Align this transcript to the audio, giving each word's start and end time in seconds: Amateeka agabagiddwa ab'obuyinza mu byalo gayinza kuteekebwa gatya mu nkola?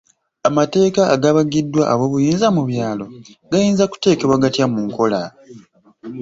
Amateeka 0.49 1.01
agabagiddwa 1.15 1.83
ab'obuyinza 1.93 2.47
mu 2.55 2.63
byalo 2.69 3.05
gayinza 3.51 3.83
kuteekebwa 3.91 4.41
gatya 4.43 4.65
mu 4.71 4.79
nkola? 4.87 5.21